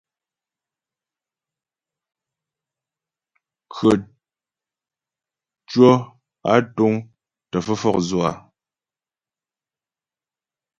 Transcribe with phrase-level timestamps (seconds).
[3.73, 5.93] Krəcwɔ́
[6.51, 6.93] á túŋ
[7.49, 8.31] tə́ fə́ fɔkdzʉ á?